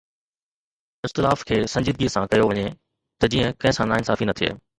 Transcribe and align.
اختلاف 1.07 1.43
کي 1.49 1.59
سنجيدگيءَ 1.73 2.13
سان 2.15 2.25
ڪيو 2.33 2.49
وڃي 2.53 2.65
ته 3.19 3.31
جيئن 3.35 3.55
ڪنهن 3.61 3.79
سان 3.81 3.95
ناانصافي 3.97 4.31
نه 4.31 4.37
ٿئي 4.43 4.53